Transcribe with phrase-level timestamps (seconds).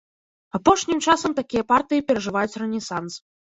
[0.59, 3.23] Апошнім часам такія партыі перажываюць рэнесанс.